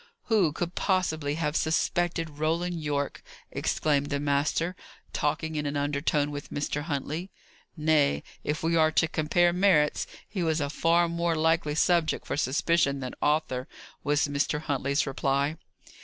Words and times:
"Who 0.33 0.51
could 0.51 0.73
possibly 0.73 1.35
have 1.35 1.55
suspected 1.55 2.39
Roland 2.39 2.81
Yorke!" 2.83 3.21
exclaimed 3.51 4.07
the 4.07 4.19
master, 4.19 4.75
talking 5.13 5.53
in 5.55 5.67
an 5.67 5.77
undertone 5.77 6.31
with 6.31 6.49
Mr. 6.49 6.81
Huntley. 6.81 7.29
"Nay, 7.77 8.23
if 8.43 8.63
we 8.63 8.75
are 8.75 8.91
to 8.93 9.07
compare 9.07 9.53
merits, 9.53 10.07
he 10.27 10.41
was 10.41 10.59
a 10.59 10.71
far 10.71 11.07
more 11.07 11.35
likely 11.35 11.75
subject 11.75 12.25
for 12.25 12.35
suspicion 12.35 12.99
than 12.99 13.13
Arthur," 13.21 13.67
was 14.03 14.27
Mr. 14.27 14.61
Huntley's 14.61 15.05
reply. 15.05 15.57